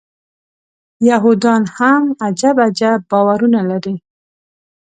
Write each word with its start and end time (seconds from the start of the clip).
یهودان 1.09 1.63
هم 1.77 2.03
عجب 2.25 2.55
عجب 2.65 2.99
باورونه 3.11 3.61
لري. 3.69 3.95